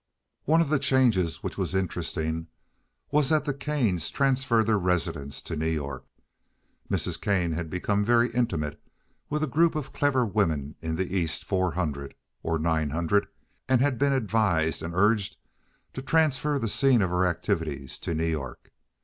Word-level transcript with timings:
One 0.45 0.61
of 0.61 0.69
the 0.69 0.79
changes 0.79 1.43
which 1.43 1.59
was 1.59 1.75
interesting 1.75 2.47
was 3.11 3.29
that 3.29 3.45
the 3.45 3.53
Kanes 3.53 4.09
transferred 4.09 4.65
their 4.65 4.79
residence 4.79 5.43
to 5.43 5.55
New 5.55 5.69
York. 5.69 6.07
Mrs. 6.89 7.21
Kane 7.21 7.51
had 7.51 7.69
become 7.69 8.03
very 8.03 8.31
intimate 8.31 8.81
with 9.29 9.43
a 9.43 9.45
group 9.45 9.75
of 9.75 9.93
clever 9.93 10.25
women 10.25 10.75
in 10.81 10.95
the 10.95 11.15
Eastern 11.15 11.45
four 11.45 11.73
hundred, 11.73 12.15
or 12.41 12.57
nine 12.57 12.89
hundred, 12.89 13.27
and 13.69 13.79
had 13.79 13.99
been 13.99 14.11
advised 14.11 14.81
and 14.81 14.95
urged 14.95 15.37
to 15.93 16.01
transfer 16.01 16.57
the 16.57 16.67
scene 16.67 17.03
of 17.03 17.11
her 17.11 17.27
activities 17.27 17.99
to 17.99 18.15
New 18.15 18.25
York. 18.25 18.71